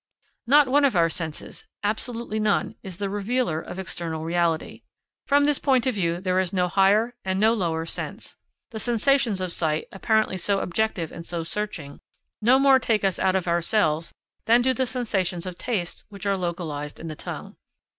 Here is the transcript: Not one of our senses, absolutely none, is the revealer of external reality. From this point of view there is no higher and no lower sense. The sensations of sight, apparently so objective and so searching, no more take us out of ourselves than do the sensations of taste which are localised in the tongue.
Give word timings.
Not 0.47 0.67
one 0.67 0.83
of 0.83 0.95
our 0.95 1.11
senses, 1.11 1.63
absolutely 1.83 2.39
none, 2.39 2.73
is 2.81 2.97
the 2.97 3.07
revealer 3.07 3.61
of 3.61 3.77
external 3.77 4.23
reality. 4.23 4.81
From 5.27 5.45
this 5.45 5.59
point 5.59 5.85
of 5.85 5.93
view 5.93 6.19
there 6.19 6.39
is 6.39 6.51
no 6.51 6.67
higher 6.67 7.13
and 7.23 7.39
no 7.39 7.53
lower 7.53 7.85
sense. 7.85 8.35
The 8.71 8.79
sensations 8.79 9.41
of 9.41 9.51
sight, 9.53 9.87
apparently 9.91 10.37
so 10.37 10.59
objective 10.59 11.11
and 11.11 11.23
so 11.23 11.43
searching, 11.43 11.99
no 12.41 12.57
more 12.57 12.79
take 12.79 13.03
us 13.03 13.19
out 13.19 13.35
of 13.35 13.47
ourselves 13.47 14.11
than 14.45 14.63
do 14.63 14.73
the 14.73 14.87
sensations 14.87 15.45
of 15.45 15.55
taste 15.59 16.05
which 16.09 16.25
are 16.25 16.35
localised 16.35 16.99
in 16.99 17.05
the 17.05 17.15
tongue. 17.15 17.55